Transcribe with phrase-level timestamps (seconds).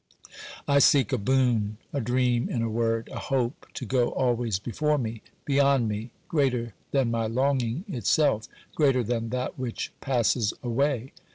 [0.67, 4.97] I seek a boon, a dream, in a word, a hope to go always before
[4.97, 11.13] me, beyond me, greater than my longing itself, greater than that which passes away.